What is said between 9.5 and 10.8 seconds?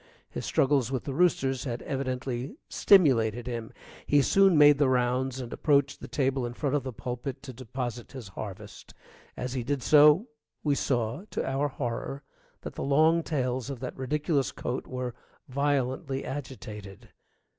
he did so we